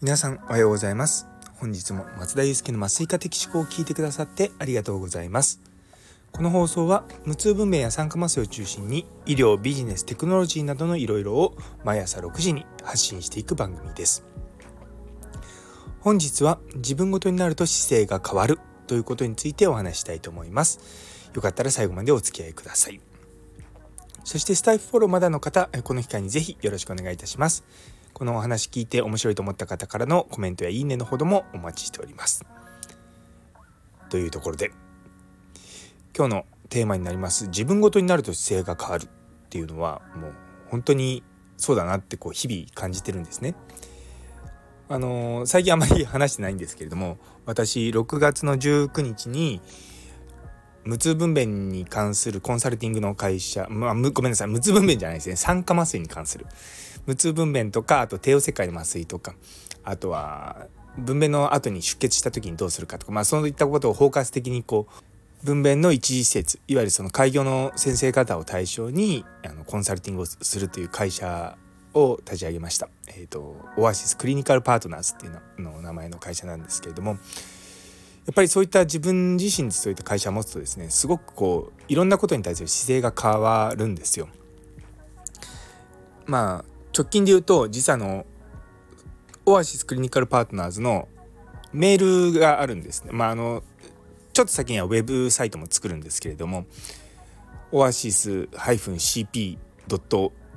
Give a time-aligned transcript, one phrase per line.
[0.00, 1.28] 皆さんおはようございます。
[1.54, 5.60] 本日も松田祐介の麻酔科的思考を聞いてくださってありがとうございます。
[6.32, 14.24] この放送は無痛分娩や酸化麻酔を中心に医療ビジネステクノロジーなどのいろいろを毎朝6時に発信していく番組です。
[16.00, 18.58] 本日は自分ごとになると姿勢が変わる
[18.88, 21.30] ということについてお話したいと思います。
[21.34, 23.00] よかったら最後までお付き合いください。
[24.24, 27.64] そしてスタイフフォローまだの方この機会にぜひよろしくお願いいたします
[28.14, 32.44] このお話聞いて面白いと思った方からのコメントやいいねのほどもお待ちしております
[34.08, 34.70] というところで
[36.16, 39.08] 今日のテーマになります自分ごとになると姿勢が変わるっ
[39.50, 40.32] ていうのはもう
[40.70, 41.22] 本当に
[41.56, 43.54] そうだなってこう日々感じてるんですね。
[44.88, 47.16] あのー、最近あまり話してないんですけれども
[47.46, 49.62] 私6月の19日に
[50.84, 55.36] 無痛分娩に関するコンサルティングの会社、まあ、ごめんなさい無痛分娩じゃないですね。
[55.36, 56.46] 酸化麻酔に関する。
[57.06, 59.34] 無痛分娩とかあと帝王切開の麻酔とか。
[59.82, 64.86] あとは分娩の後に出血した時にどうするかとか、まあ、そういったことを包括的にこ
[65.42, 71.56] う分娩の一時施設いわゆるその開業の先生方を対象にあのコンサルティングをするという会社
[71.92, 72.88] を立ち上げました。
[73.06, 77.18] えっ、ー、とオアシスクリニカルパートナーズっていうのの名前の会社なんですけれども。
[78.26, 84.28] やっぱりそういった自分自身でそういった会社を持つとですねすごくこういろんなことに対する姿勢が変わるんですよ。
[86.26, 86.64] まあ
[86.96, 88.24] 直近で言うと実はあの
[89.44, 91.08] オアシスクリニカルパートナーズの
[91.72, 93.10] メールがあるんですね。
[93.12, 93.62] まああの
[94.32, 96.64] ちょっと先にはウェブサイトも作るんですけれども
[97.72, 97.84] オ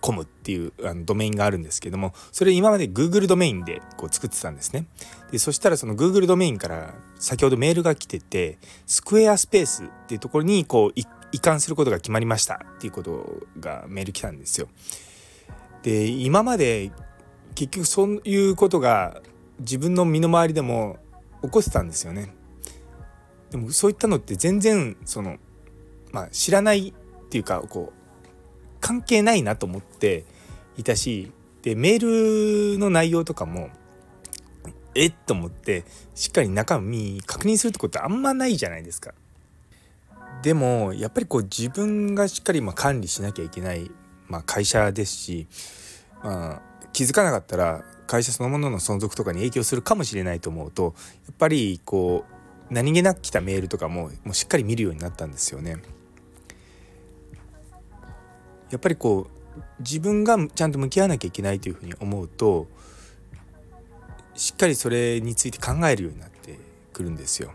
[0.00, 4.86] .com っていうあのドメインがあるんですけどもそれ今まで Google ドメインでこう作ってたんですね。
[5.30, 11.00] でそしたらその Google ドメインから先ほどメールが来ててスクエアスペースっていうところにこう
[11.32, 14.68] 移管することが決まりましたっていうことがメール来たんですよ。
[15.82, 16.90] で今まで
[17.54, 19.22] 結局そういうことが
[19.60, 20.98] 自分の身の回りでも
[21.42, 22.34] 起こしてたんですよね。
[23.50, 25.38] でもそういったのって全然その、
[26.12, 27.99] まあ、知らないっていうかこう
[28.80, 30.24] 関係ないなと思って
[30.76, 31.30] いたし
[31.62, 33.70] でメールの内容とかも
[34.94, 39.14] えっと思ってしっかり中身確認するってことあんまないじゃないですか。
[40.42, 43.90] でもやっぱりこう自分がしっかりま管理しなきゃいけない、
[44.26, 45.46] まあ、会社ですし、
[46.22, 50.94] まあ、気づかなかったら会社そのものの存続とかに影響するかもしれないと思うと
[51.26, 52.24] やっぱりこ
[52.70, 55.76] う何気なく来たメールとかももうしっかり見るようになったんですよね。
[58.70, 62.68] やっぱりこう自分がちゃんと向き合わなきゃいけないというふうに思うと
[64.34, 66.58] しっかりそれについて考えるようになって
[66.92, 67.52] くるんですよ。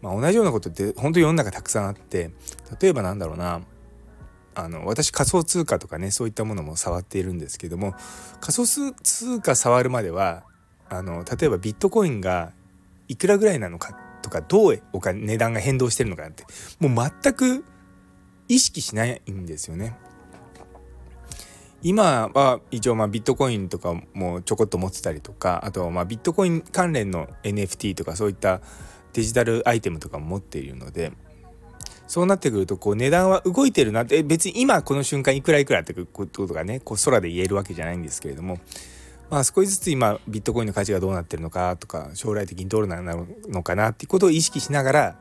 [0.00, 2.30] まあ、同じようなことって本当に世の中たくさんあって
[2.80, 3.60] 例えばなんだろうな
[4.54, 7.94] あの私仮想通貨とかねそういったものも触っているんですけども
[8.40, 10.42] 仮想通貨触るまでは
[10.88, 12.52] あの例えばビットコインが
[13.08, 16.44] いくらぐらいなのかとかどうお金値段が変動してるのかなって
[16.80, 17.64] もう全く
[18.52, 19.96] 意識しないんですよね。
[21.82, 28.60] 今は一応まあビットコインとかもちょこっと持ってたりとかあとはまあビットコイン関連の NFT とかそういった
[29.14, 31.12] デジタルアイテムとかも持っているので
[32.06, 38.60] そうなってくるとこう値段は動いてるなって別に今この瞬間いくらいくらってことがねこう空で言えるわけじゃないんですけれども
[39.30, 45.16] まあ、少しずつ今ビットコインの価値がどうなってるのかとか将来的にどうなるのかなっていうことを意識しながら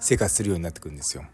[0.00, 1.24] 生活するようになってくるんですよ。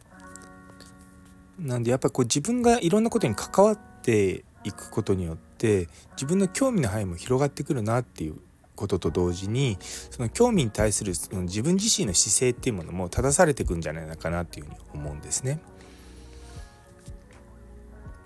[1.58, 8.36] なんでやっぱりこう自分がいろんなことに関わっていくことによって自分の興味の範囲も広がってくるなっていう
[8.76, 15.58] ことと同時にその興味に対するその自分自身の姿勢っていうものも正されていくんじゃないかなっていうふうに思うんですね。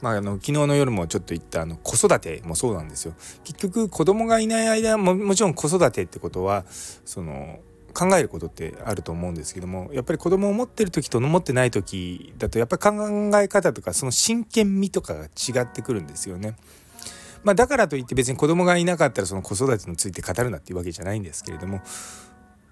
[0.02, 3.14] まあ、あの昨日の夜もちょっと言ったあの子育てもそうなんですよ。
[3.44, 7.60] 結局子供がいない間ももちろん子育てってことはその
[7.92, 16.56] 考えることってあると思うんですけどもやっぱり子供を持ってる時と持ってない時だとやっぱり考え方とかその真剣味とかが違ってくるんですよね。
[17.44, 21.80] まあ、だからといって別に子供がいなかったらその子育てについて語るなっていうわけじゃないんですけれども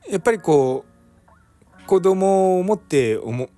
[0.08, 3.49] やっぱりこう子供を持って思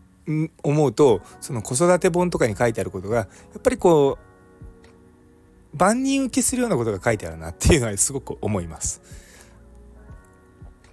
[0.63, 3.29] 思うとその子育て本とかに書いてあることがや
[3.59, 9.01] っぱりこう万人受けするようなことが書いてあるなっていうのはすごく思います。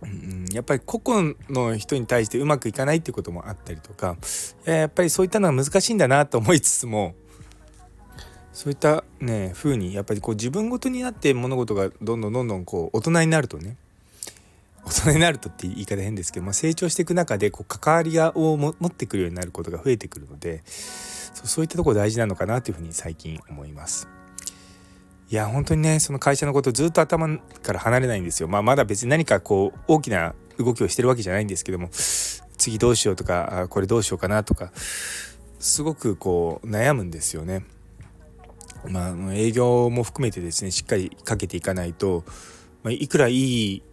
[0.01, 4.17] うん、やっぱり個々の人に対してうまくいかないっていうこともあったりとか
[4.65, 7.15] やっぱりそういったのは難しいんだなと思いつつも
[8.53, 13.77] そういったね風にやっぱりこう自分ごとになって物事がどんどんどんどんこう大人になるとね
[14.85, 24.07] 大人になるとって言い方変ですけど、まあ、成長していく中でこう関わりを持ってくるようになることが増えてくるのでそういったところ大事なのかなというふうに最近思います。
[25.31, 28.47] いや本当にねその会社のことずっと頭から離れないんですよ。
[28.47, 31.89] まあ、まだ別に何かこう大きな動きをしてるわけじゃないんですけども
[32.57, 34.71] 次どうしようとかこれどうしようかなとか
[35.59, 37.63] すごくこう悩むんですよね。
[38.87, 42.23] まあ、営業も含めてですねしっかりかけていかないと、
[42.81, 43.83] まあ、いくらいい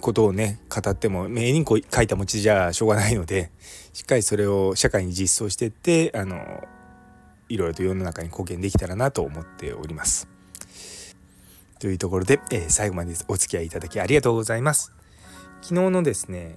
[0.00, 3.50] ことをね語っても絵にこう書いた餅じゃしょうがないので
[3.92, 6.38] しっかりそれを社会に実装してってあの
[7.52, 10.26] いろいろと世の中に貢献できたらなと思っております。
[11.78, 14.92] というところで、えー、最後までお付き合いいただきありがとうございます。
[15.60, 16.56] 昨日のですね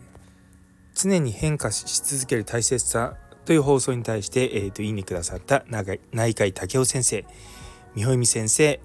[0.95, 7.25] 常に変化し続ける大切さという放送に対して、えーと、いいねくださった内海武雄先生
[7.95, 8.80] 美穂美先生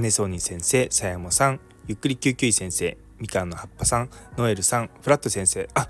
[0.00, 5.88] 姉ソーニー先生さやもさんゆっくり救急医先生みかんの葉っぱさんノエルさんフラット先生あ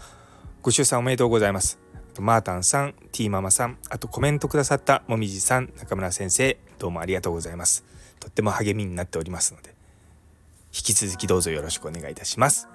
[0.63, 1.86] ご出産おめでとうございます
[2.23, 7.85] マータンさん、ティーママさん、あとコメントくださったもみじさん、中村先生、どうもありがとうございます。
[8.21, 9.75] とっても励みになっておりますので、
[10.75, 12.69] 引き続きどうぞよろしくお願いいたします。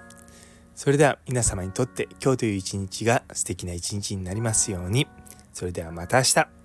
[0.74, 5.06] それでは皆様にとって今日という一日が素敵な一日になりますように。
[5.52, 6.61] それではまた明日。